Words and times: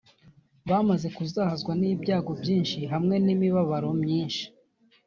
bamaze 0.69 1.07
kuzahazwa 1.17 1.71
n’ibyago 1.79 2.31
byinshi 2.41 2.79
hamwe 2.93 3.15
n’imibabaro 3.25 3.89
myinshi, 4.01 4.45